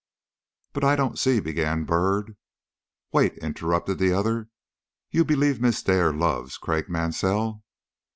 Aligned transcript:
"But, 0.73 0.83
I 0.83 0.95
don't 0.95 1.19
see" 1.19 1.39
began 1.39 1.83
Byrd. 1.83 2.35
"Wait," 3.11 3.37
interrupted 3.37 3.99
the 3.99 4.11
other. 4.13 4.49
"You 5.11 5.23
believe 5.23 5.61
Miss 5.61 5.83
Dare 5.83 6.11
loves 6.11 6.57
Craik 6.57 6.89
Mansell?" 6.89 7.63